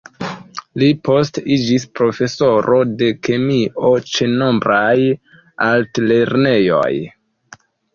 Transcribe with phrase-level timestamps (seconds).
[0.83, 4.99] Li poste iĝis profesoro de kemio ĉe nombraj
[5.71, 6.93] altlernejoj.